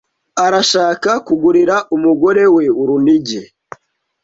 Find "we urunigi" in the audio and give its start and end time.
2.55-3.41